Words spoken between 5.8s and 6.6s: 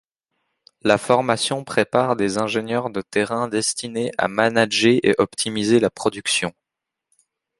production.